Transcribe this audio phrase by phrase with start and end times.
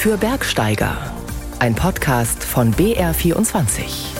[0.00, 0.96] für Bergsteiger.
[1.58, 4.14] Ein Podcast von BR24.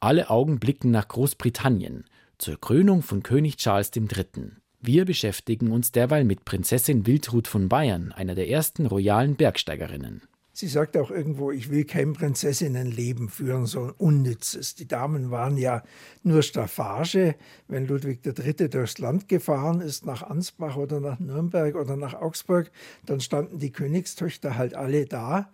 [0.00, 2.06] Alle Augen blicken nach Großbritannien
[2.38, 4.50] zur Krönung von König Charles III.
[4.80, 10.22] Wir beschäftigen uns derweil mit Prinzessin Wildrut von Bayern, einer der ersten royalen Bergsteigerinnen.
[10.56, 14.76] Sie sagt auch irgendwo, ich will kein Prinzessinnenleben führen, so ein unnützes.
[14.76, 15.82] Die Damen waren ja
[16.22, 17.34] nur Staffage.
[17.66, 18.68] Wenn Ludwig III.
[18.68, 22.70] durchs Land gefahren ist, nach Ansbach oder nach Nürnberg oder nach Augsburg,
[23.04, 25.50] dann standen die Königstöchter halt alle da.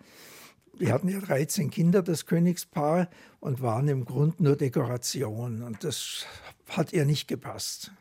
[0.79, 5.63] Die hatten ja 13 Kinder, das Königspaar, und waren im Grund nur Dekoration.
[5.63, 6.27] Und das
[6.69, 7.91] hat ihr nicht gepasst.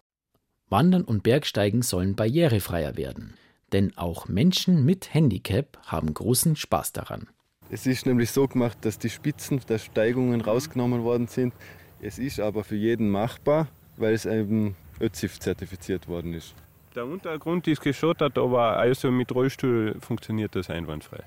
[0.69, 3.33] Wandern und Bergsteigen sollen barrierefreier werden
[3.73, 7.29] denn auch Menschen mit Handicap haben großen Spaß daran.
[7.71, 11.55] Es ist nämlich so gemacht, dass die Spitzen der Steigungen rausgenommen worden sind.
[12.01, 16.55] Es ist aber für jeden machbar, weil es eben ÖZIF zertifiziert worden ist.
[16.97, 21.25] Der Untergrund ist geschottert, aber also mit Rollstuhl funktioniert das einwandfrei.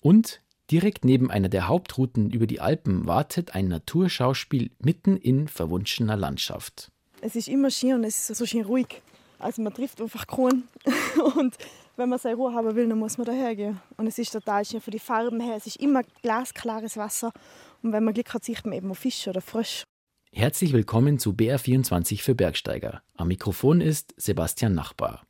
[0.00, 6.16] Und direkt neben einer der Hauptrouten über die Alpen wartet ein Naturschauspiel mitten in verwunschener
[6.16, 6.90] Landschaft.
[7.20, 9.02] Es ist immer schön und es ist so schön ruhig.
[9.38, 10.68] Also man trifft einfach keinen.
[11.36, 11.56] Und
[11.96, 13.80] wenn man seine Ruhe haben will, dann muss man dahergehen.
[13.96, 15.56] Und es ist total schön von den Farben her.
[15.56, 17.32] Es ist immer glasklares Wasser.
[17.82, 19.84] Und wenn man Glück hat, sieht man eben auch Fische oder Frösche.
[20.32, 23.02] Herzlich willkommen zu BR24 für Bergsteiger.
[23.16, 25.24] Am Mikrofon ist Sebastian Nachbar.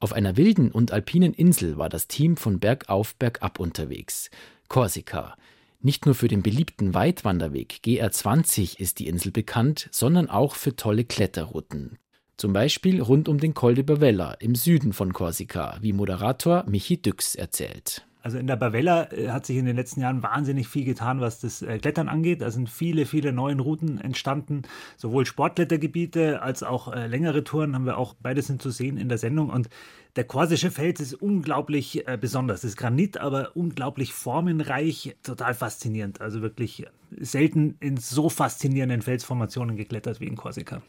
[0.00, 4.30] Auf einer wilden und alpinen Insel war das Team von Bergauf Bergab unterwegs.
[4.68, 5.36] Korsika.
[5.80, 11.04] Nicht nur für den beliebten Weitwanderweg GR20 ist die Insel bekannt, sondern auch für tolle
[11.04, 11.98] Kletterrouten.
[12.36, 17.00] Zum Beispiel rund um den Col de Bavella im Süden von Korsika, wie Moderator Michi
[17.00, 18.06] Düx erzählt.
[18.24, 21.40] Also in der Bavella äh, hat sich in den letzten Jahren wahnsinnig viel getan, was
[21.40, 22.40] das äh, Klettern angeht.
[22.40, 24.62] Da sind viele, viele neue Routen entstanden.
[24.96, 29.10] Sowohl Sportklettergebiete als auch äh, längere Touren haben wir auch, beide sind zu sehen in
[29.10, 29.50] der Sendung.
[29.50, 29.68] Und
[30.16, 32.60] der korsische Fels ist unglaublich besonders.
[32.60, 36.20] Es ist Granit, aber unglaublich formenreich, total faszinierend.
[36.20, 36.86] Also wirklich
[37.18, 40.82] selten in so faszinierenden Felsformationen geklettert wie in Korsika.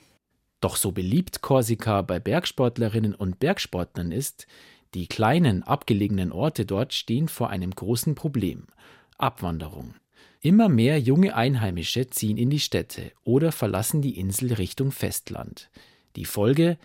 [0.66, 4.48] Doch so beliebt Korsika bei Bergsportlerinnen und Bergsportlern ist,
[4.96, 8.66] die kleinen, abgelegenen Orte dort stehen vor einem großen Problem
[9.20, 9.94] Abwanderung.
[10.42, 15.70] Immer mehr junge Einheimische ziehen in die Städte oder verlassen die Insel Richtung Festland.
[16.16, 16.80] Die Folge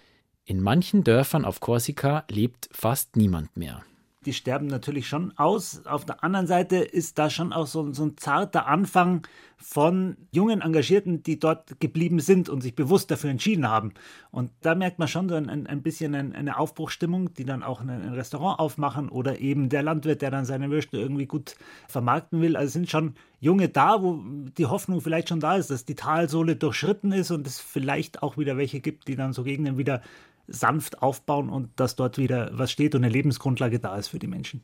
[0.45, 3.83] in manchen Dörfern auf Korsika lebt fast niemand mehr
[4.27, 5.87] die sterben natürlich schon aus.
[5.87, 9.27] Auf der anderen Seite ist da schon auch so, so, ein zarter Anfang
[9.57, 13.95] von jungen Engagierten, die dort geblieben sind und sich bewusst dafür entschieden haben.
[14.31, 17.91] Und da merkt man schon so ein, ein bisschen eine Aufbruchstimmung, die dann auch ein,
[17.91, 21.57] Restaurant aufmachen oder eben der Landwirt, der dann seine Würste irgendwie gut
[21.89, 22.57] vermarkten will.
[22.57, 24.21] Also sind schon Junge da, wo
[24.59, 28.37] die Hoffnung vielleicht schon da ist, dass die Talsohle durchschritten ist und es vielleicht auch
[28.37, 30.03] wieder welche gibt, die dann so Gegenden wieder
[30.51, 34.27] sanft aufbauen und dass dort wieder was steht und eine Lebensgrundlage da ist für die
[34.27, 34.63] Menschen.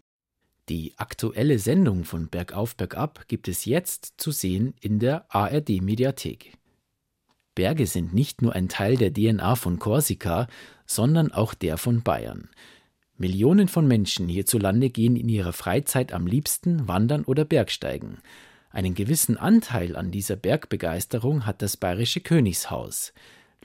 [0.68, 6.58] Die aktuelle Sendung von Bergauf Bergab gibt es jetzt zu sehen in der ARD Mediathek.
[7.54, 10.48] Berge sind nicht nur ein Teil der DNA von Korsika,
[10.84, 12.50] sondern auch der von Bayern.
[13.16, 18.18] Millionen von Menschen hierzulande gehen in ihrer Freizeit am liebsten wandern oder Bergsteigen.
[18.70, 23.14] Einen gewissen Anteil an dieser Bergbegeisterung hat das bayerische Königshaus.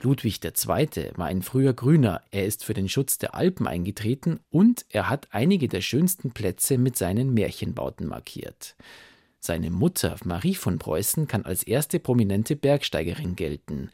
[0.00, 1.12] Ludwig II.
[1.16, 5.28] war ein früher Grüner, er ist für den Schutz der Alpen eingetreten und er hat
[5.30, 8.74] einige der schönsten Plätze mit seinen Märchenbauten markiert.
[9.38, 13.90] Seine Mutter Marie von Preußen kann als erste prominente Bergsteigerin gelten.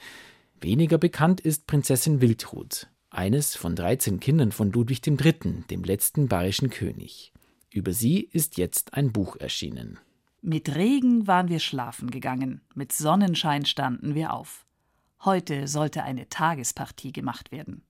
[0.60, 6.70] Weniger bekannt ist Prinzessin Wildrut, eines von 13 Kindern von Ludwig III., dem letzten bayerischen
[6.70, 7.32] König.
[7.70, 9.98] Über sie ist jetzt ein Buch erschienen.
[10.40, 14.66] Mit Regen waren wir schlafen gegangen, mit Sonnenschein standen wir auf.
[15.24, 17.82] Heute sollte eine Tagespartie gemacht werden.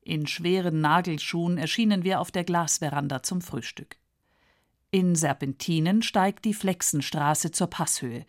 [0.00, 3.96] In schweren Nagelschuhen erschienen wir auf der Glasveranda zum Frühstück.
[4.90, 8.24] In Serpentinen steigt die Flexenstraße zur Passhöhe,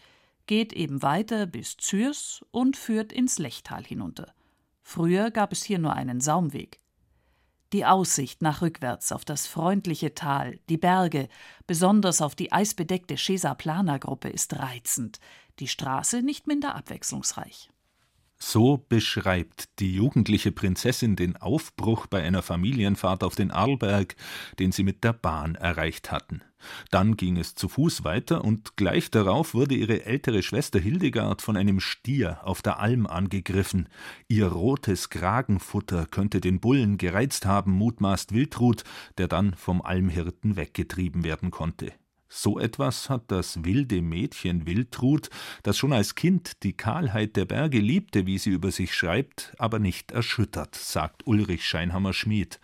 [0.46, 4.34] geht eben weiter bis Zürs und führt ins Lechtal hinunter.
[4.82, 6.82] Früher gab es hier nur einen Saumweg.
[7.72, 11.30] Die Aussicht nach rückwärts auf das freundliche Tal, die Berge,
[11.68, 15.20] besonders auf die eisbedeckte Schesa-Plana-Gruppe ist reizend,
[15.60, 17.70] die Straße nicht minder abwechslungsreich.
[18.42, 24.16] So beschreibt die jugendliche Prinzessin den Aufbruch bei einer Familienfahrt auf den Arlberg,
[24.60, 26.42] den sie mit der Bahn erreicht hatten.
[26.90, 31.58] Dann ging es zu Fuß weiter und gleich darauf wurde ihre ältere Schwester Hildegard von
[31.58, 33.88] einem Stier auf der Alm angegriffen.
[34.28, 38.84] Ihr rotes Kragenfutter könnte den Bullen gereizt haben, mutmaßt Wildrut,
[39.18, 41.94] der dann vom Almhirten weggetrieben werden konnte.
[42.32, 45.32] So etwas hat das wilde Mädchen Wildrut,
[45.64, 49.80] das schon als Kind die Kahlheit der Berge liebte, wie sie über sich schreibt, aber
[49.80, 52.60] nicht erschüttert, sagt Ulrich Scheinhammer-Schmid.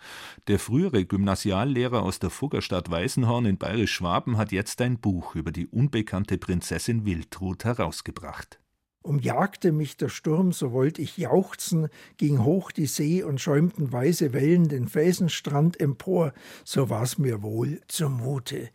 [0.46, 5.66] Der frühere Gymnasiallehrer aus der Fuggerstadt Weißenhorn in Bayerisch-Schwaben hat jetzt ein Buch über die
[5.66, 8.60] unbekannte Prinzessin Wildrut herausgebracht.
[9.02, 14.32] Umjagte mich der Sturm, so wollt ich jauchzen, ging hoch die See und schäumten weiße
[14.32, 16.32] Wellen den Felsenstrand empor,
[16.64, 18.70] so war's mir wohl zumute.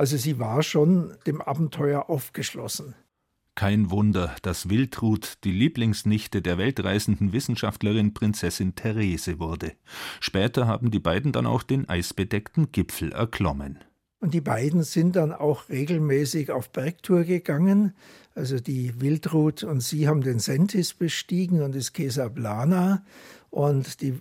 [0.00, 2.94] Also sie war schon dem Abenteuer aufgeschlossen.
[3.54, 9.74] Kein Wunder, dass Wildrut die Lieblingsnichte der weltreisenden Wissenschaftlerin Prinzessin Therese wurde.
[10.18, 13.80] Später haben die beiden dann auch den eisbedeckten Gipfel erklommen.
[14.20, 17.92] Und die beiden sind dann auch regelmäßig auf Bergtour gegangen.
[18.34, 23.04] Also die Wildrut und sie haben den Sentis bestiegen und das Kesablana.
[23.50, 24.18] Und die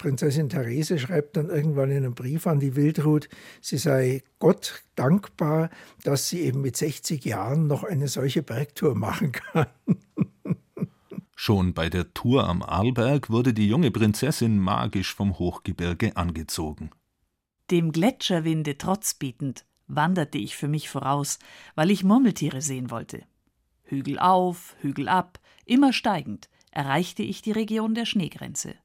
[0.00, 3.28] Prinzessin Therese schreibt dann irgendwann in einem Brief an die Wildrut,
[3.60, 5.68] sie sei Gott dankbar,
[6.04, 9.66] dass sie eben mit 60 Jahren noch eine solche Bergtour machen kann.
[11.36, 16.90] Schon bei der Tour am Arlberg wurde die junge Prinzessin magisch vom Hochgebirge angezogen.
[17.70, 21.38] Dem Gletscherwinde trotz bietend wanderte ich für mich voraus,
[21.74, 23.22] weil ich Murmeltiere sehen wollte.
[23.82, 28.76] Hügel auf, Hügel ab, immer steigend, erreichte ich die Region der Schneegrenze.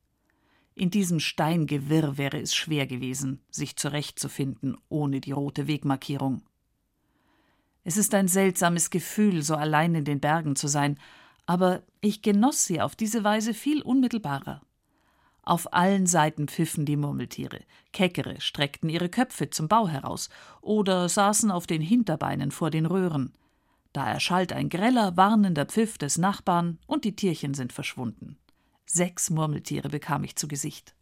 [0.78, 6.44] In diesem Steingewirr wäre es schwer gewesen, sich zurechtzufinden ohne die rote Wegmarkierung.
[7.86, 11.00] Es ist ein seltsames Gefühl, so allein in den Bergen zu sein,
[11.46, 14.62] aber ich genoss sie auf diese Weise viel unmittelbarer.
[15.44, 17.62] Auf allen Seiten pfiffen die Murmeltiere,
[17.94, 20.30] Keckere streckten ihre Köpfe zum Bau heraus
[20.60, 23.32] oder saßen auf den Hinterbeinen vor den Röhren.
[23.94, 28.38] Da erschallt ein greller, warnender Pfiff des Nachbarn und die Tierchen sind verschwunden.
[28.86, 30.96] Sechs Murmeltiere bekam ich zu Gesicht.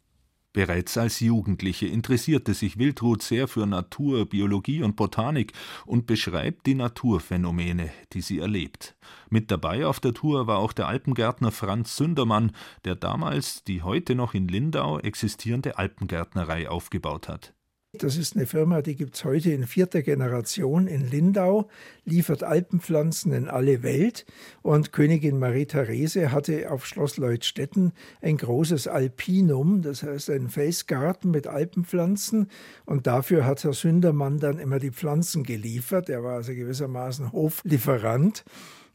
[0.54, 5.52] Bereits als Jugendliche interessierte sich Wildrut sehr für Natur, Biologie und Botanik
[5.84, 8.94] und beschreibt die Naturphänomene, die sie erlebt.
[9.30, 12.52] Mit dabei auf der Tour war auch der Alpengärtner Franz Sündermann,
[12.84, 17.52] der damals die heute noch in Lindau existierende Alpengärtnerei aufgebaut hat.
[17.98, 21.68] Das ist eine Firma, die gibt es heute in vierter Generation in Lindau,
[22.04, 24.26] liefert Alpenpflanzen in alle Welt.
[24.62, 31.46] Und Königin Marie-Therese hatte auf Schloss Leutstetten ein großes Alpinum, das heißt einen Felsgarten mit
[31.46, 32.48] Alpenpflanzen.
[32.84, 36.08] Und dafür hat Herr Sündermann dann immer die Pflanzen geliefert.
[36.08, 38.44] Er war also gewissermaßen Hoflieferant.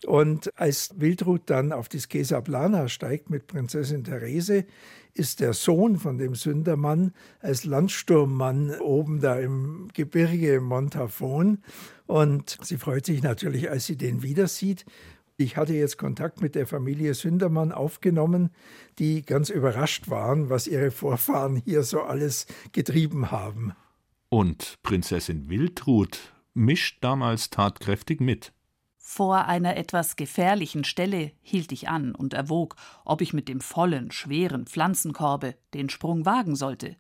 [0.06, 4.66] Und als Wildrut dann auf die Skesa Plana steigt mit Prinzessin Therese,
[5.14, 11.60] ist der Sohn von dem Sündermann als Landsturmmann oben da im Gebirge im Montafon.
[12.08, 14.86] Und sie freut sich natürlich, als sie den wieder sieht.
[15.38, 18.50] Ich hatte jetzt Kontakt mit der Familie Sündermann aufgenommen,
[19.00, 23.74] die ganz überrascht waren, was ihre Vorfahren hier so alles getrieben haben.
[24.28, 28.52] Und Prinzessin Wildrut mischt damals tatkräftig mit.
[29.02, 32.76] Vor einer etwas gefährlichen Stelle hielt ich an und erwog,
[33.06, 36.98] ob ich mit dem vollen, schweren Pflanzenkorbe den Sprung wagen sollte.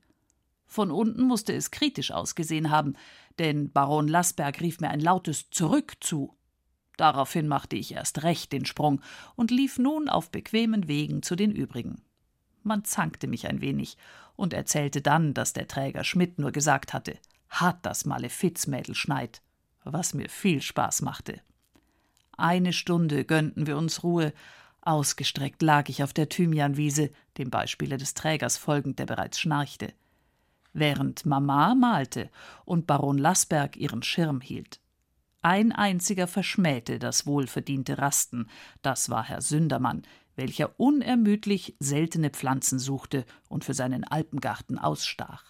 [0.65, 2.95] Von unten musste es kritisch ausgesehen haben,
[3.37, 6.35] denn Baron Lassberg rief mir ein lautes Zurück zu.
[6.95, 9.01] Daraufhin machte ich erst recht den Sprung
[9.35, 12.01] und lief nun auf bequemen Wegen zu den übrigen.
[12.63, 13.97] Man zankte mich ein wenig
[14.35, 17.17] und erzählte dann, dass der Träger Schmidt nur gesagt hatte,
[17.49, 19.41] hat das Malefizmädel schneit,
[19.83, 21.41] was mir viel Spaß machte.
[22.39, 24.31] Eine Stunde gönnten wir uns Ruhe.
[24.79, 29.91] Ausgestreckt lag ich auf der Thymianwiese, dem Beispiele des Trägers folgend, der bereits schnarchte.
[30.71, 32.29] Während Mama malte
[32.63, 34.79] und Baron Lassberg ihren Schirm hielt.
[35.41, 38.47] Ein einziger verschmähte das wohlverdiente Rasten,
[38.81, 40.03] das war Herr Sündermann,
[40.37, 45.43] welcher unermüdlich seltene Pflanzen suchte und für seinen Alpengarten ausstach.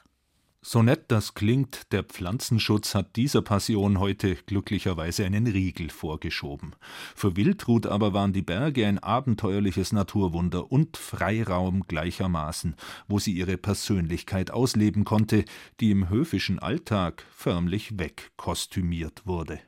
[0.61, 6.75] So nett das klingt, der Pflanzenschutz hat dieser Passion heute glücklicherweise einen Riegel vorgeschoben.
[7.15, 12.75] Für Wildrut aber waren die Berge ein abenteuerliches Naturwunder und Freiraum gleichermaßen,
[13.07, 15.45] wo sie ihre Persönlichkeit ausleben konnte,
[15.79, 19.61] die im höfischen Alltag förmlich wegkostümiert wurde.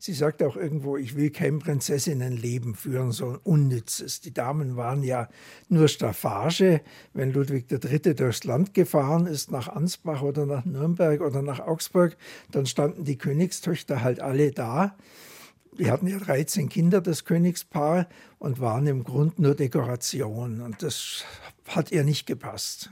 [0.00, 4.20] Sie sagt auch irgendwo, ich will kein Prinzessinnenleben führen, so ein unnützes.
[4.20, 5.28] Die Damen waren ja
[5.68, 6.82] nur Staffage.
[7.14, 8.14] Wenn Ludwig III.
[8.14, 12.16] durchs Land gefahren ist, nach Ansbach oder nach Nürnberg oder nach Augsburg,
[12.52, 14.96] dann standen die Königstöchter halt alle da.
[15.78, 20.60] Die hatten ja 13 Kinder, das Königspaar, und waren im Grund nur Dekoration.
[20.60, 21.24] Und das
[21.66, 22.90] hat ihr nicht gepasst.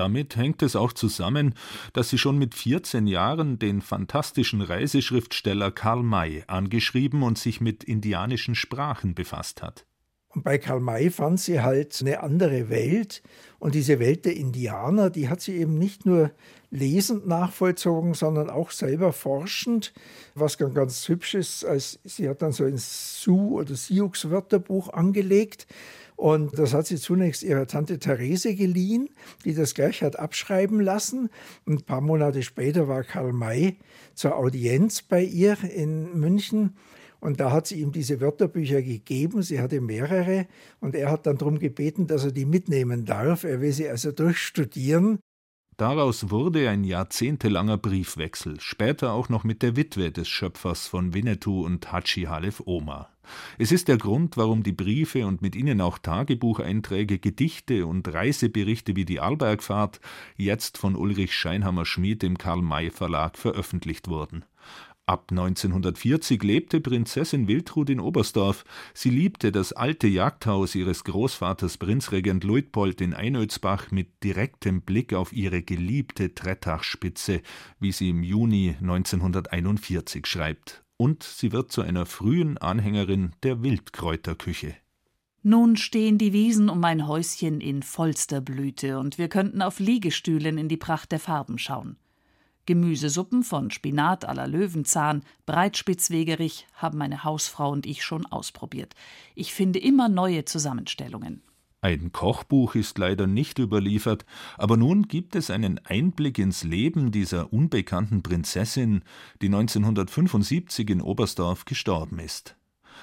[0.00, 1.52] Damit hängt es auch zusammen,
[1.92, 7.84] dass sie schon mit 14 Jahren den fantastischen Reiseschriftsteller Karl May angeschrieben und sich mit
[7.84, 9.84] indianischen Sprachen befasst hat.
[10.30, 13.22] Und bei Karl May fand sie halt eine andere Welt.
[13.58, 16.30] Und diese Welt der Indianer, die hat sie eben nicht nur
[16.70, 19.92] lesend nachvollzogen, sondern auch selber forschend.
[20.34, 21.66] Was ganz, ganz hübsch ist,
[22.04, 25.66] sie hat dann so ein Sioux- oder Sioux-Wörterbuch angelegt.
[26.20, 29.08] Und das hat sie zunächst ihrer Tante Therese geliehen,
[29.46, 31.30] die das gleich hat abschreiben lassen.
[31.64, 33.78] Und ein paar Monate später war Karl May
[34.12, 36.76] zur Audienz bei ihr in München.
[37.20, 39.40] Und da hat sie ihm diese Wörterbücher gegeben.
[39.40, 40.46] Sie hatte mehrere.
[40.80, 43.44] Und er hat dann darum gebeten, dass er die mitnehmen darf.
[43.44, 45.20] Er will sie also durchstudieren.
[45.80, 51.64] Daraus wurde ein jahrzehntelanger Briefwechsel, später auch noch mit der Witwe des Schöpfers von Winnetou
[51.64, 53.08] und Hachi Halef Oma.
[53.56, 58.94] Es ist der Grund, warum die Briefe und mit ihnen auch Tagebucheinträge, Gedichte und Reiseberichte
[58.94, 60.02] wie die Arlbergfahrt
[60.36, 64.44] jetzt von Ulrich Scheinhammer Schmid im Karl May Verlag veröffentlicht wurden.
[65.10, 68.64] Ab 1940 lebte Prinzessin Wildrud in Oberstdorf.
[68.94, 75.32] Sie liebte das alte Jagdhaus ihres Großvaters Prinzregent Luitpold in Einölsbach mit direktem Blick auf
[75.32, 77.42] ihre geliebte Trettachspitze,
[77.80, 80.84] wie sie im Juni 1941 schreibt.
[80.96, 84.76] Und sie wird zu einer frühen Anhängerin der Wildkräuterküche.
[85.42, 90.56] Nun stehen die Wiesen um mein Häuschen in vollster Blüte und wir könnten auf Liegestühlen
[90.56, 91.96] in die Pracht der Farben schauen.
[92.70, 98.94] Gemüsesuppen von Spinat à la Löwenzahn, Breitspitzwegerich haben meine Hausfrau und ich schon ausprobiert.
[99.34, 101.42] Ich finde immer neue Zusammenstellungen.
[101.80, 104.24] Ein Kochbuch ist leider nicht überliefert,
[104.56, 109.02] aber nun gibt es einen Einblick ins Leben dieser unbekannten Prinzessin,
[109.42, 112.54] die 1975 in Oberstdorf gestorben ist.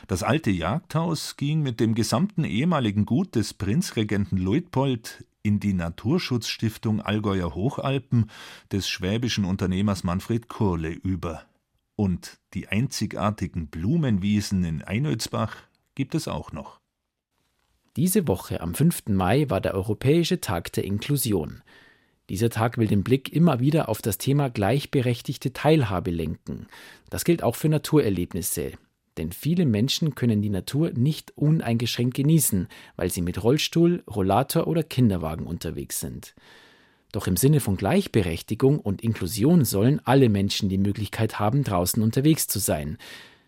[0.07, 6.99] Das alte Jagdhaus ging mit dem gesamten ehemaligen Gut des Prinzregenten Luitpold in die Naturschutzstiftung
[6.99, 8.29] Allgäuer Hochalpen
[8.69, 11.45] des schwäbischen Unternehmers Manfred Kurle über.
[11.95, 15.55] Und die einzigartigen Blumenwiesen in Einölsbach
[15.95, 16.81] gibt es auch noch.
[17.95, 19.07] Diese Woche am 5.
[19.07, 21.63] Mai war der Europäische Tag der Inklusion.
[22.29, 26.67] Dieser Tag will den Blick immer wieder auf das Thema gleichberechtigte Teilhabe lenken.
[27.09, 28.73] Das gilt auch für Naturerlebnisse,
[29.17, 34.83] denn viele Menschen können die Natur nicht uneingeschränkt genießen, weil sie mit Rollstuhl, Rollator oder
[34.83, 36.35] Kinderwagen unterwegs sind.
[37.11, 42.47] Doch im Sinne von Gleichberechtigung und Inklusion sollen alle Menschen die Möglichkeit haben, draußen unterwegs
[42.47, 42.97] zu sein.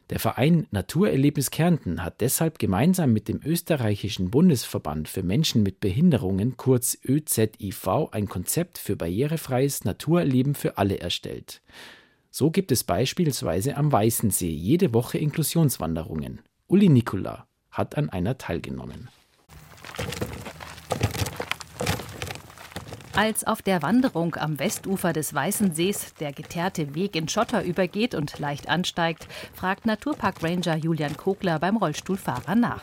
[0.10, 6.58] Der Verein Naturerlebnis Kärnten hat deshalb gemeinsam mit dem österreichischen Bundesverband für Menschen mit Behinderungen
[6.58, 11.62] kurz ÖZIV ein Konzept für barrierefreies Naturerleben für alle erstellt.
[12.40, 16.40] So gibt es beispielsweise am Weißensee jede Woche Inklusionswanderungen.
[16.68, 19.10] Uli Nikola hat an einer teilgenommen.
[23.14, 28.40] Als auf der Wanderung am Westufer des Weißensees der geteerte Weg in Schotter übergeht und
[28.40, 32.82] leicht ansteigt, fragt Naturpark-Ranger Julian Kogler beim Rollstuhlfahrer nach.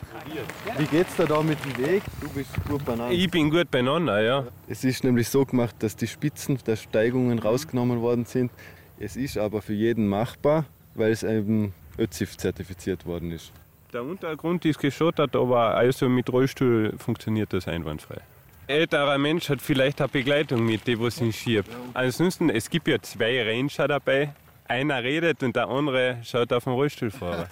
[0.77, 2.03] Wie geht's da, da mit dem Weg?
[2.21, 3.11] Du bist gut beieinander.
[3.11, 4.45] Ich bin gut beieinander, ja.
[4.67, 8.51] Es ist nämlich so gemacht, dass die Spitzen der Steigungen rausgenommen worden sind.
[8.99, 13.51] Es ist aber für jeden machbar, weil es eben ÖZIF zertifiziert worden ist.
[13.93, 18.21] Der Untergrund ist geschottert, aber also mit Rollstuhl funktioniert das einwandfrei.
[18.67, 21.69] Älterer Mensch hat vielleicht eine Begleitung mit, die was ihn schiebt.
[21.93, 24.33] Ansonsten, es gibt ja zwei Ranger dabei.
[24.67, 27.47] Einer redet und der andere schaut auf den Rollstuhlfahrer.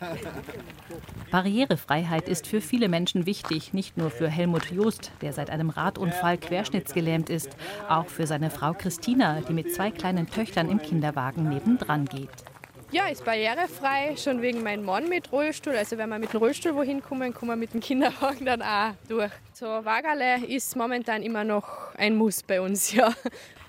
[1.32, 6.38] Barrierefreiheit ist für viele Menschen wichtig, nicht nur für Helmut Joost, der seit einem Radunfall
[6.38, 7.56] querschnittsgelähmt ist,
[7.88, 12.30] auch für seine Frau Christina, die mit zwei kleinen Töchtern im Kinderwagen nebendran geht.
[12.92, 15.76] Ja, ist barrierefrei, schon wegen meinem Mann mit Rollstuhl.
[15.76, 18.94] Also wenn wir mit dem Rollstuhl wohin kommen, kommen wir mit dem Kinderwagen dann auch
[19.10, 19.32] durch.
[19.54, 23.14] So Wagale ist momentan immer noch ein Muss bei uns, ja.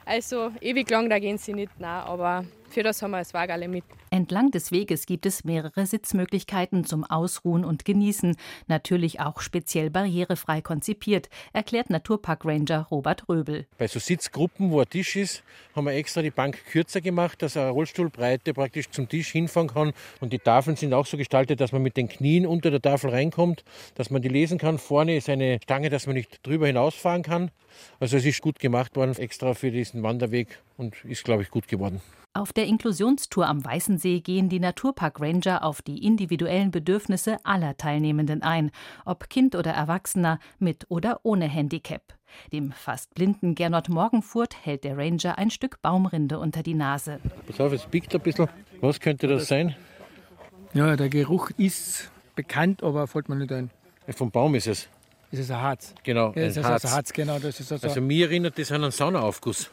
[0.05, 3.69] Also ewig lang, da gehen sie nicht nah, aber für das haben wir das Wagale
[3.69, 3.85] mit.
[4.17, 8.35] Entlang des Weges gibt es mehrere Sitzmöglichkeiten zum Ausruhen und Genießen,
[8.67, 13.67] natürlich auch speziell barrierefrei konzipiert, erklärt Naturpark-Ranger Robert Röbel.
[13.77, 15.43] Bei so Sitzgruppen, wo ein Tisch ist,
[15.75, 19.93] haben wir extra die Bank kürzer gemacht, dass eine Rollstuhlbreite praktisch zum Tisch hinfahren kann.
[20.21, 23.11] Und die Tafeln sind auch so gestaltet, dass man mit den Knien unter der Tafel
[23.11, 23.65] reinkommt,
[23.97, 24.79] dass man die lesen kann.
[24.79, 27.51] Vorne ist eine Stange, dass man nicht drüber hinausfahren kann.
[28.01, 31.69] Also es ist gut gemacht worden, extra für diesen Wanderweg und ist, glaube ich, gut
[31.69, 32.01] geworden.
[32.37, 33.65] Auf der Inklusionstour am
[34.07, 38.71] Weißensee gehen die Naturpark Ranger auf die individuellen Bedürfnisse aller Teilnehmenden ein,
[39.05, 42.03] ob Kind oder Erwachsener, mit oder ohne Handicap.
[42.53, 47.19] Dem fast blinden Gernot Morgenfurt hält der Ranger ein Stück Baumrinde unter die Nase.
[47.47, 48.49] Pass auf, es biegt ein bisschen.
[48.81, 49.75] Was könnte das sein?
[50.75, 53.71] Ja, der Geruch ist bekannt, aber fällt mir nicht ein.
[54.11, 54.89] Vom Baum ist es.
[55.33, 55.95] Ist ein Harz.
[56.05, 56.85] Genau, Ja, das ein ist Harz.
[56.85, 57.39] also Harz, genau.
[57.41, 59.71] Das ist also, Also mir erinnert das an einen Saunaaufguss.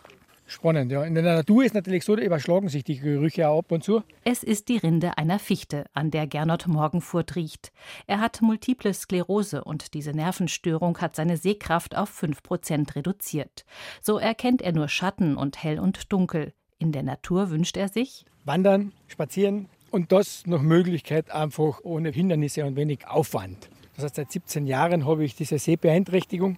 [0.53, 0.91] Spannend.
[0.91, 1.03] Ja.
[1.03, 4.03] In der Natur ist natürlich so, da überschlagen sich die Gerüche auch ab und zu.
[4.24, 7.72] Es ist die Rinde einer Fichte, an der Gernot Morgenfurt riecht.
[8.07, 13.65] Er hat multiple Sklerose und diese Nervenstörung hat seine Sehkraft auf 5% reduziert.
[14.01, 16.53] So erkennt er nur Schatten und hell und dunkel.
[16.79, 22.65] In der Natur wünscht er sich Wandern, spazieren und das nach Möglichkeit einfach ohne Hindernisse
[22.65, 23.69] und wenig Aufwand.
[23.95, 26.57] Das heißt, seit 17 Jahren habe ich diese Sehbeeinträchtigung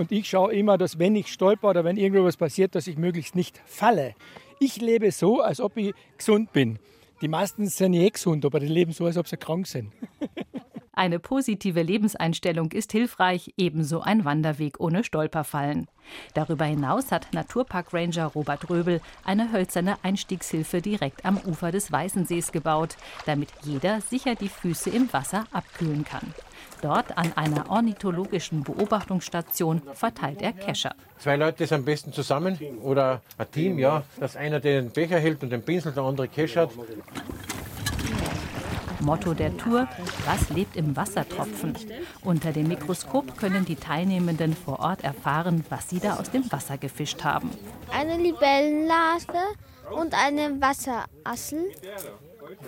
[0.00, 2.96] und ich schaue immer, dass wenn ich stolper oder wenn irgendwo was passiert, dass ich
[2.96, 4.14] möglichst nicht falle.
[4.58, 6.78] Ich lebe so, als ob ich gesund bin.
[7.20, 9.92] Die meisten sind eh gesund, aber die leben so, als ob sie krank sind.
[10.98, 15.88] Eine positive Lebenseinstellung ist hilfreich, ebenso ein Wanderweg ohne Stolperfallen.
[16.32, 22.96] Darüber hinaus hat Naturpark-Ranger Robert Röbel eine hölzerne Einstiegshilfe direkt am Ufer des Weißensees gebaut,
[23.26, 26.32] damit jeder sicher die Füße im Wasser abkühlen kann.
[26.80, 30.94] Dort an einer ornithologischen Beobachtungsstation verteilt er Kescher.
[31.18, 35.42] Zwei Leute sind am besten zusammen oder ein Team, ja, dass einer den Becher hält
[35.42, 36.72] und den Pinsel, der andere keschert.
[39.00, 39.88] Motto der Tour:
[40.24, 41.74] Was lebt im Wassertropfen?
[42.22, 46.78] Unter dem Mikroskop können die Teilnehmenden vor Ort erfahren, was sie da aus dem Wasser
[46.78, 47.50] gefischt haben.
[47.90, 49.38] Eine Libellenlarve
[49.90, 51.72] und eine Wasserassel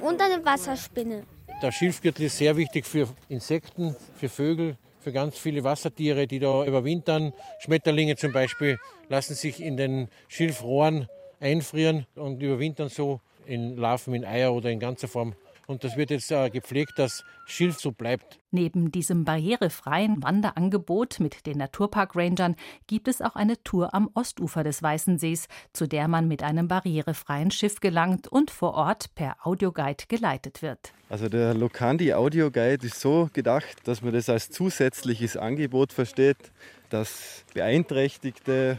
[0.00, 1.25] und eine Wasserspinne.
[1.62, 6.64] Der Schilfgürtel ist sehr wichtig für Insekten, für Vögel, für ganz viele Wassertiere, die da
[6.64, 7.32] überwintern.
[7.61, 11.08] Schmetterlinge zum Beispiel lassen sich in den Schilfrohren
[11.40, 15.35] einfrieren und überwintern so in Larven, in Eier oder in ganzer Form.
[15.71, 18.39] Und das wird jetzt äh, gepflegt, dass Schilf so bleibt.
[18.51, 22.57] Neben diesem barrierefreien Wanderangebot mit den Naturpark-Rangern
[22.87, 26.69] gibt es auch eine Tour am Ostufer des Weißen Sees, zu der man mit einem
[26.69, 30.95] barrierefreien Schiff gelangt und vor Ort per Audioguide geleitet wird.
[31.11, 36.51] Also der Lokandi Audioguide ist so gedacht, dass man das als zusätzliches Angebot versteht,
[36.89, 38.79] dass Beeinträchtigte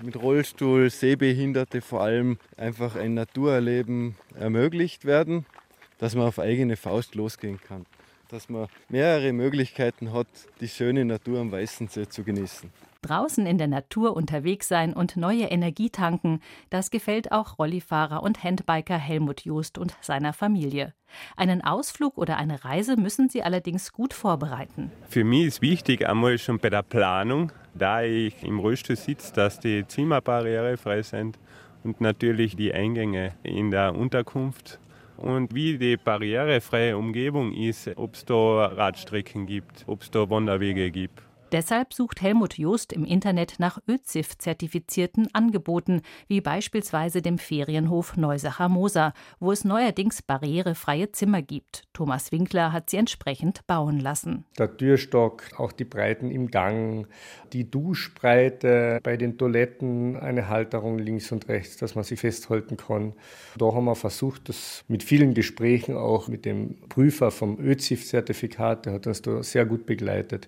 [0.00, 5.44] mit Rollstuhl, Sehbehinderte vor allem einfach ein Naturerleben ermöglicht werden
[5.98, 7.86] dass man auf eigene Faust losgehen kann.
[8.28, 10.26] Dass man mehrere Möglichkeiten hat,
[10.60, 12.70] die schöne Natur am Weißen See zu genießen.
[13.02, 18.42] Draußen in der Natur unterwegs sein und neue Energie tanken, das gefällt auch Rollifahrer und
[18.42, 20.94] Handbiker Helmut Just und seiner Familie.
[21.36, 24.90] Einen Ausflug oder eine Reise müssen sie allerdings gut vorbereiten.
[25.08, 29.60] Für mich ist wichtig einmal schon bei der Planung, da ich im Rollstuhl sitze, dass
[29.60, 31.38] die Zimmer barrierefrei sind
[31.84, 34.80] und natürlich die Eingänge in der Unterkunft
[35.18, 40.90] und wie die barrierefreie Umgebung ist, ob es da Radstrecken gibt, ob es da Wanderwege
[40.90, 41.27] gibt.
[41.50, 49.14] Deshalb sucht Helmut Just im Internet nach ÖZIF-zertifizierten Angeboten, wie beispielsweise dem Ferienhof Neusacher Moser,
[49.40, 51.84] wo es neuerdings barrierefreie Zimmer gibt.
[51.94, 54.44] Thomas Winkler hat sie entsprechend bauen lassen.
[54.58, 57.06] Der Türstock, auch die Breiten im Gang,
[57.54, 63.14] die Duschbreite bei den Toiletten, eine Halterung links und rechts, dass man sie festhalten kann.
[63.56, 68.92] Da haben wir versucht, das mit vielen Gesprächen auch mit dem Prüfer vom ÖZIF-Zertifikat, der
[68.92, 70.46] hat uns da sehr gut begleitet,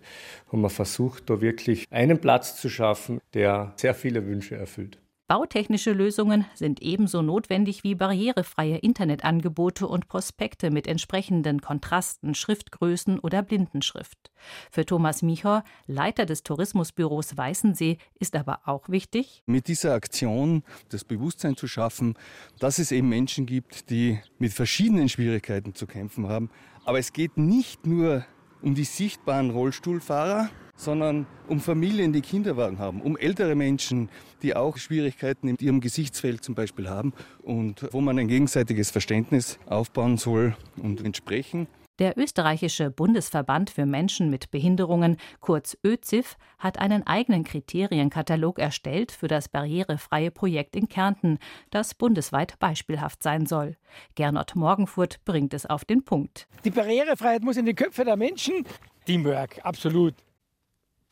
[0.52, 4.98] haben wir versucht, versucht, da wirklich einen Platz zu schaffen, der sehr viele Wünsche erfüllt.
[5.28, 13.40] Bautechnische Lösungen sind ebenso notwendig wie barrierefreie Internetangebote und Prospekte mit entsprechenden Kontrasten, Schriftgrößen oder
[13.42, 14.32] Blindenschrift.
[14.72, 21.04] Für Thomas Michor, Leiter des Tourismusbüros Weißensee, ist aber auch wichtig, mit dieser Aktion das
[21.04, 22.14] Bewusstsein zu schaffen,
[22.58, 26.50] dass es eben Menschen gibt, die mit verschiedenen Schwierigkeiten zu kämpfen haben.
[26.84, 28.24] Aber es geht nicht nur
[28.62, 34.08] um die sichtbaren Rollstuhlfahrer, sondern um Familien, die Kinderwagen haben, um ältere Menschen,
[34.42, 37.12] die auch Schwierigkeiten in ihrem Gesichtsfeld zum Beispiel haben
[37.42, 41.68] und wo man ein gegenseitiges Verständnis aufbauen soll und entsprechen.
[41.98, 49.28] Der österreichische Bundesverband für Menschen mit Behinderungen, kurz ÖZIF, hat einen eigenen Kriterienkatalog erstellt für
[49.28, 51.38] das barrierefreie Projekt in Kärnten,
[51.70, 53.76] das bundesweit beispielhaft sein soll.
[54.14, 56.48] Gernot Morgenfurt bringt es auf den Punkt.
[56.64, 58.64] Die Barrierefreiheit muss in die Köpfe der Menschen.
[59.04, 60.14] Teamwork, absolut.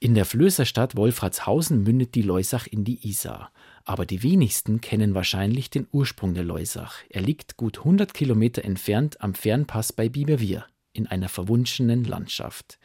[0.00, 3.50] In der Flößerstadt Wolfratshausen mündet die Leusach in die Isar.
[3.84, 6.98] Aber die wenigsten kennen wahrscheinlich den Ursprung der Leusach.
[7.08, 12.78] Er liegt gut 100 Kilometer entfernt am Fernpass bei Biberwier in einer verwunschenen Landschaft.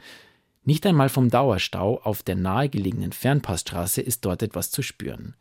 [0.64, 5.36] Nicht einmal vom Dauerstau auf der nahegelegenen Fernpassstraße ist dort etwas zu spüren.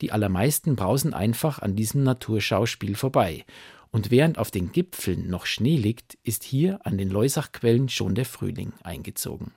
[0.00, 3.44] Die allermeisten brausen einfach an diesem Naturschauspiel vorbei.
[3.92, 8.24] Und während auf den Gipfeln noch Schnee liegt, ist hier an den Leusachquellen schon der
[8.24, 9.52] Frühling eingezogen.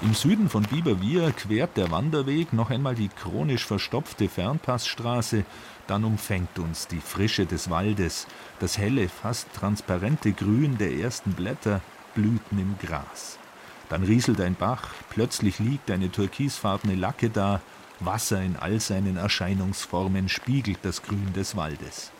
[0.00, 5.44] Im Süden von Biberwier quert der Wanderweg noch einmal die chronisch verstopfte Fernpassstraße,
[5.88, 8.28] dann umfängt uns die Frische des Waldes,
[8.60, 11.80] das helle, fast transparente Grün der ersten Blätter,
[12.14, 13.40] Blüten im Gras.
[13.88, 17.60] Dann rieselt ein Bach, plötzlich liegt eine türkisfarbene Lacke da,
[17.98, 22.12] Wasser in all seinen Erscheinungsformen spiegelt das Grün des Waldes.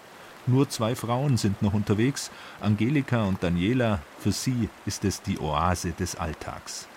[0.49, 4.01] Nur zwei Frauen sind noch unterwegs, Angelika und Daniela.
[4.19, 6.89] Für sie ist es die Oase des Alltags.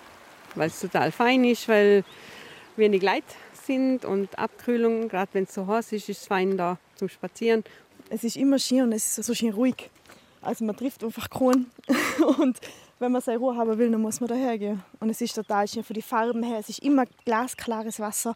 [0.55, 2.03] Weil es total fein ist, weil
[2.75, 3.23] wenig Leute
[3.65, 7.63] sind und Abkühlung, gerade wenn es so heiß ist, ist es fein da zum Spazieren.
[8.09, 9.89] Es ist immer schön und es ist so schön ruhig.
[10.41, 11.71] Also man trifft einfach keinen.
[12.39, 12.59] und
[12.99, 14.83] wenn man seine Ruhe haben will, dann muss man daher gehen.
[14.99, 16.59] Und es ist total schön von den Farben her.
[16.59, 18.35] Es ist immer glasklares Wasser.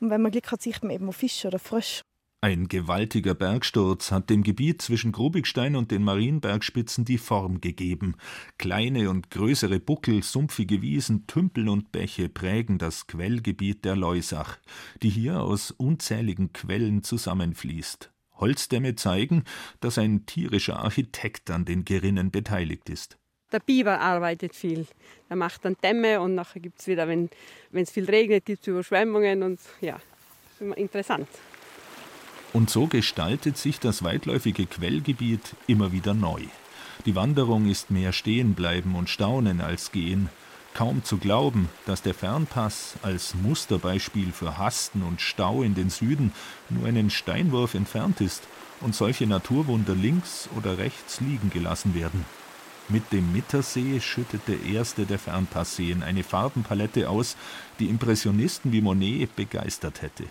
[0.00, 2.02] Und wenn man Glück hat, sieht man eben auch Fische oder Frösche.
[2.42, 8.14] Ein gewaltiger Bergsturz hat dem Gebiet zwischen Grubigstein und den Marienbergspitzen die Form gegeben.
[8.58, 14.58] Kleine und größere Buckel, sumpfige Wiesen, Tümpel und Bäche prägen das Quellgebiet der Leusach,
[15.02, 18.12] die hier aus unzähligen Quellen zusammenfließt.
[18.34, 19.44] Holzdämme zeigen,
[19.80, 23.16] dass ein tierischer Architekt an den Gerinnen beteiligt ist.
[23.50, 24.86] Der Biber arbeitet viel.
[25.30, 27.30] Er macht dann Dämme und nachher gibt es wieder, wenn
[27.72, 29.96] es viel regnet, gibt es Überschwemmungen und ja,
[30.52, 31.28] ist immer interessant.
[32.56, 36.40] Und so gestaltet sich das weitläufige Quellgebiet immer wieder neu.
[37.04, 40.30] Die Wanderung ist mehr Stehenbleiben und Staunen als Gehen.
[40.72, 46.32] Kaum zu glauben, dass der Fernpass als Musterbeispiel für Hasten und Stau in den Süden
[46.70, 48.42] nur einen Steinwurf entfernt ist
[48.80, 52.24] und solche Naturwunder links oder rechts liegen gelassen werden.
[52.88, 57.36] Mit dem Mittersee schüttet der erste der Fernpassseen eine Farbenpalette aus,
[57.80, 60.24] die Impressionisten wie Monet begeistert hätte.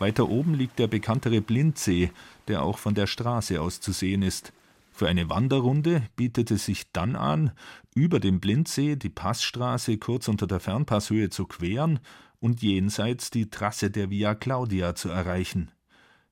[0.00, 2.10] Weiter oben liegt der bekanntere Blindsee,
[2.48, 4.52] der auch von der Straße aus zu sehen ist.
[4.92, 7.52] Für eine Wanderrunde bietet es sich dann an,
[7.94, 12.00] über dem Blindsee die Passstraße kurz unter der Fernpasshöhe zu queren
[12.40, 15.70] und jenseits die Trasse der Via Claudia zu erreichen.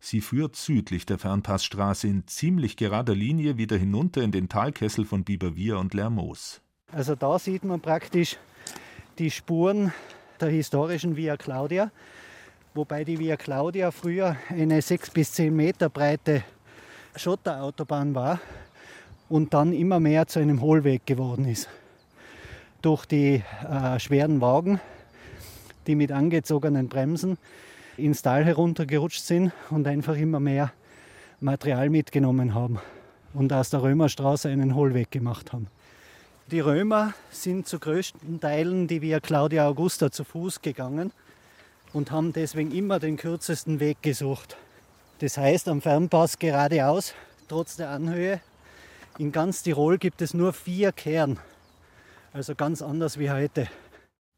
[0.01, 5.25] Sie führt südlich der Fernpassstraße in ziemlich gerader Linie wieder hinunter in den Talkessel von
[5.25, 6.61] Biberwier und Lermoos.
[6.93, 8.37] Also da sieht man praktisch
[9.19, 9.93] die Spuren
[10.41, 11.91] der historischen Via Claudia
[12.79, 16.45] wobei die Via Claudia früher eine sechs bis zehn Meter breite
[17.17, 18.39] Schotterautobahn war
[19.29, 21.69] und dann immer mehr zu einem Hohlweg geworden ist.
[22.81, 24.81] Durch die äh, schweren Wagen,
[25.89, 27.37] die mit angezogenen Bremsen
[27.97, 30.73] ins Tal heruntergerutscht sind und einfach immer mehr
[31.41, 32.79] Material mitgenommen haben
[33.35, 35.67] und aus der Römerstraße einen Hohlweg gemacht haben.
[36.53, 41.11] Die Römer sind zu größten Teilen die Via Claudia Augusta zu Fuß gegangen
[41.93, 44.57] und haben deswegen immer den kürzesten Weg gesucht.
[45.21, 47.15] Das heißt, am Fernpass geradeaus,
[47.49, 48.41] trotz der Anhöhe.
[49.19, 51.39] In ganz Tirol gibt es nur vier Kern,
[52.33, 53.69] also ganz anders wie heute.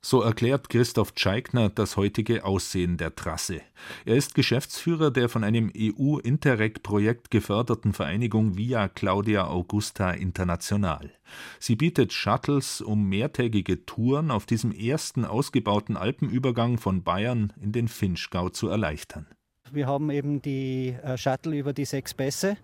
[0.03, 3.61] So erklärt Christoph Tscheigner das heutige Aussehen der Trasse.
[4.07, 11.11] Er ist Geschäftsführer der von einem EU-Interreg-Projekt geförderten Vereinigung Via Claudia Augusta International.
[11.59, 17.87] Sie bietet Shuttles, um mehrtägige Touren auf diesem ersten ausgebauten Alpenübergang von Bayern in den
[17.87, 19.27] Finchgau zu erleichtern.
[19.71, 22.57] Wir haben eben die äh, Shuttle über die sechs Bässe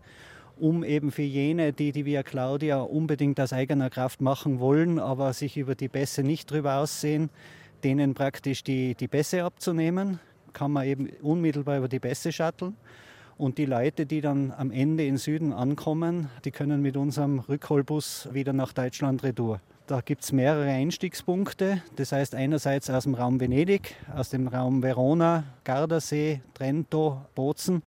[0.59, 5.33] um eben für jene, die die Via Claudia unbedingt aus eigener Kraft machen wollen, aber
[5.33, 7.31] sich über die Bässe nicht drüber aussehen,
[7.85, 10.19] denen praktisch die, die Bässe abzunehmen,
[10.53, 12.77] kann man eben unmittelbar über die Bässe shutteln.
[13.37, 18.31] Und die Leute, die dann am Ende in Süden ankommen, die können mit unserem Rückholbus
[18.33, 19.61] wieder nach Deutschland retour.
[19.87, 21.83] Da gibt es mehrere Einstiegspunkte.
[21.97, 27.83] Das heißt einerseits aus dem Raum Venedig, aus dem Raum Verona, Gardasee, Trento, Bozen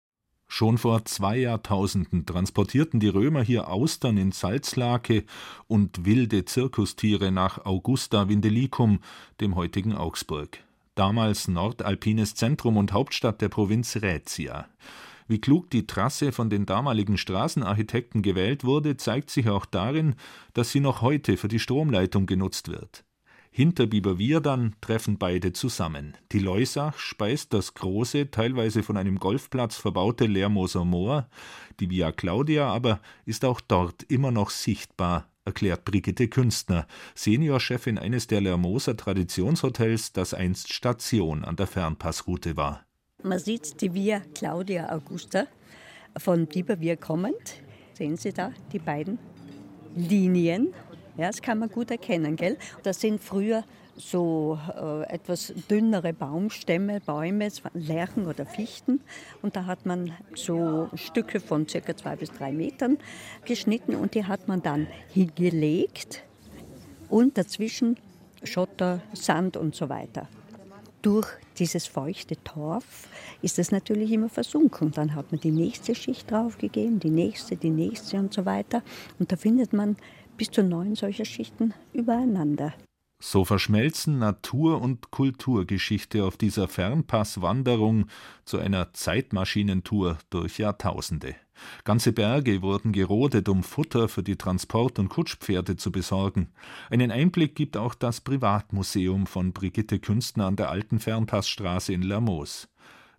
[0.52, 5.24] Schon vor zwei Jahrtausenden transportierten die Römer hier Austern in Salzlake
[5.68, 9.00] und wilde Zirkustiere nach Augusta Vindelicum,
[9.42, 10.58] dem heutigen Augsburg.
[10.96, 14.68] Damals nordalpines Zentrum und Hauptstadt der Provinz Rätia.
[15.28, 20.16] Wie klug die Trasse von den damaligen Straßenarchitekten gewählt wurde, zeigt sich auch darin,
[20.54, 23.06] dass sie noch heute für die Stromleitung genutzt wird.
[23.52, 26.16] Hinter Biberwirdern treffen beide zusammen.
[26.32, 31.28] Die Leusach speist das große, teilweise von einem Golfplatz verbaute Lermoser Moor,
[31.80, 36.86] die Via Claudia aber ist auch dort immer noch sichtbar, erklärt Brigitte Künstner,
[37.16, 42.86] Seniorchefin eines der Lermoser Traditionshotels, das einst Station an der Fernpassroute war.
[43.24, 45.48] Man sieht die Via Claudia Augusta
[46.18, 47.62] von Biberwier kommend.
[47.94, 49.20] Sehen Sie da die beiden
[49.96, 50.74] Linien
[51.20, 52.36] ja, das kann man gut erkennen.
[52.36, 52.58] Gell?
[52.84, 53.64] Das sind früher
[53.98, 59.02] so äh, etwas dünnere Baumstämme, Bäume, Lärchen oder Fichten.
[59.42, 62.98] Und da hat man so Stücke von circa zwei bis drei Metern
[63.44, 66.24] geschnitten und die hat man dann hingelegt
[67.10, 67.98] und dazwischen
[68.44, 70.30] Schotter, Sand und so weiter.
[71.02, 71.28] Durch
[71.58, 73.08] dieses feuchte Torf
[73.42, 74.92] ist es natürlich immer versunken.
[74.92, 78.82] Dann hat man die nächste Schicht draufgegeben, die nächste, die nächste und so weiter.
[79.18, 79.98] Und da findet man
[80.40, 82.74] bis zu neun solcher Schichten übereinander.
[83.22, 88.06] So verschmelzen Natur und Kulturgeschichte auf dieser Fernpasswanderung
[88.46, 91.36] zu einer Zeitmaschinentour durch Jahrtausende.
[91.84, 96.48] Ganze Berge wurden gerodet, um Futter für die Transport- und Kutschpferde zu besorgen.
[96.90, 102.70] Einen Einblick gibt auch das Privatmuseum von Brigitte Künstner an der alten Fernpassstraße in Lermoos.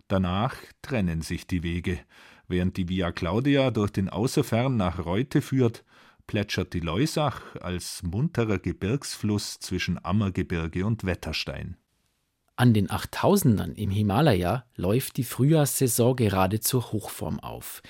[0.07, 1.99] Danach trennen sich die Wege.
[2.47, 5.85] Während die Via Claudia durch den Außerfern nach Reute führt,
[6.31, 11.75] plätschert die Leusach als munterer Gebirgsfluss zwischen Ammergebirge und Wetterstein.
[12.55, 17.81] An den Achttausendern im Himalaya läuft die Frühjahrssaison gerade zur Hochform auf.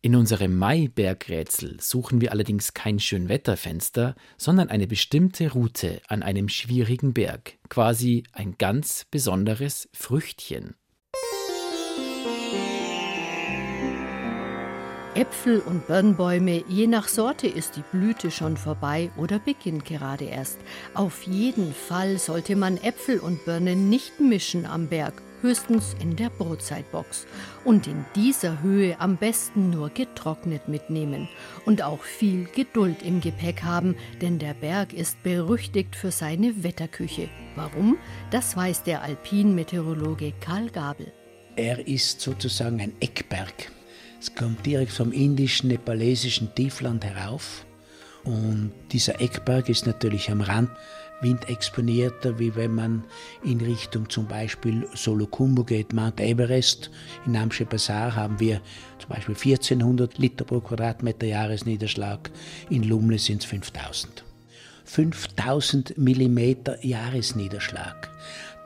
[0.00, 7.12] In unserem Mai-Bergrätsel suchen wir allerdings kein Schönwetterfenster, sondern eine bestimmte Route an einem schwierigen
[7.12, 10.74] Berg, quasi ein ganz besonderes Früchtchen.
[15.20, 20.58] Äpfel und Birnbäume, je nach Sorte ist die Blüte schon vorbei oder beginnt gerade erst.
[20.94, 26.30] Auf jeden Fall sollte man Äpfel und Birnen nicht mischen am Berg, höchstens in der
[26.30, 27.26] Brotzeitbox.
[27.66, 31.28] Und in dieser Höhe am besten nur getrocknet mitnehmen.
[31.66, 37.28] Und auch viel Geduld im Gepäck haben, denn der Berg ist berüchtigt für seine Wetterküche.
[37.56, 37.98] Warum?
[38.30, 41.12] Das weiß der Alpinmeteorologe Karl Gabel.
[41.56, 43.70] Er ist sozusagen ein Eckberg.
[44.20, 47.64] Es kommt direkt vom indischen, nepalesischen Tiefland herauf.
[48.22, 50.70] Und dieser Eckberg ist natürlich am Rand
[51.22, 53.04] windexponierter, wie wenn man
[53.44, 56.90] in Richtung zum Beispiel Solokumbo geht, Mount Everest.
[57.24, 58.60] In Namche Bazaar haben wir
[58.98, 62.30] zum Beispiel 1400 Liter pro Quadratmeter Jahresniederschlag.
[62.68, 64.24] In Lumle sind es 5000.
[64.84, 68.10] 5000 Millimeter Jahresniederschlag.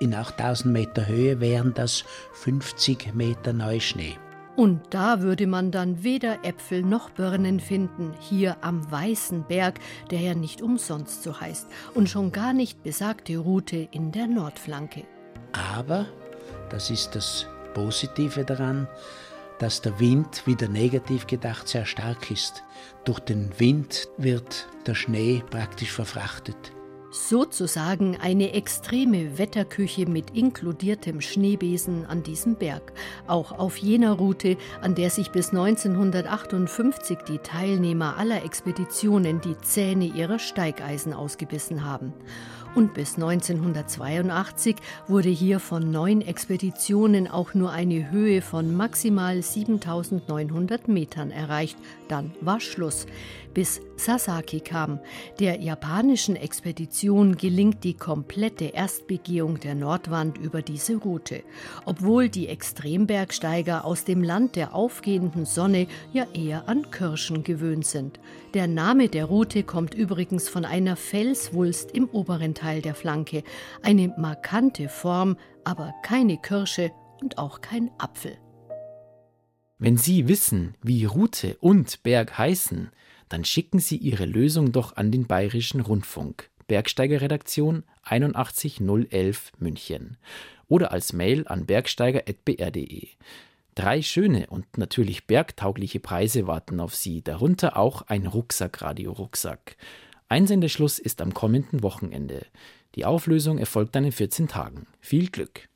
[0.01, 4.17] In 8000 Meter Höhe wären das 50 Meter Neuschnee.
[4.57, 10.21] Und da würde man dann weder Äpfel noch Birnen finden, hier am Weißen Berg, der
[10.21, 15.05] ja nicht umsonst so heißt, und schon gar nicht besagte Route in der Nordflanke.
[15.53, 16.07] Aber,
[16.71, 18.87] das ist das Positive daran,
[19.59, 22.63] dass der Wind, wieder negativ gedacht, sehr stark ist.
[23.05, 26.73] Durch den Wind wird der Schnee praktisch verfrachtet.
[27.15, 32.93] Sozusagen eine extreme Wetterküche mit inkludiertem Schneebesen an diesem Berg.
[33.29, 40.07] Auch auf jener Route, an der sich bis 1958 die Teilnehmer aller Expeditionen die Zähne
[40.07, 42.13] ihrer Steigeisen ausgebissen haben.
[42.75, 44.75] Und bis 1982
[45.07, 51.79] wurde hier von neun Expeditionen auch nur eine Höhe von maximal 7900 Metern erreicht.
[52.09, 53.07] Dann war Schluss
[53.55, 54.99] bis Sasaki kam.
[55.39, 61.45] Der japanischen Expedition gelingt die komplette Erstbegehung der Nordwand über diese Route,
[61.87, 68.21] obwohl die Extrembergsteiger aus dem Land der aufgehenden Sonne ja eher an Kirschen gewöhnt sind.
[68.53, 73.45] Der Name der Route kommt übrigens von einer Felswulst im oberen Teil der Flanke,
[73.83, 76.91] eine markante Form, aber keine Kirsche
[77.23, 78.37] und auch kein Apfel.
[79.79, 82.91] Wenn Sie wissen, wie Route und Berg heißen,
[83.29, 90.17] dann schicken Sie Ihre Lösung doch an den Bayerischen Rundfunk, Bergsteigerredaktion 81011 München
[90.69, 93.09] oder als Mail an bergsteiger.br.de.
[93.75, 99.77] Drei schöne und natürlich bergtaugliche Preise warten auf Sie, darunter auch ein Rucksackradio-Rucksack.
[100.29, 102.47] Einsendeschluss ist am kommenden Wochenende.
[102.95, 104.87] Die Auflösung erfolgt dann in 14 Tagen.
[105.01, 105.69] Viel Glück!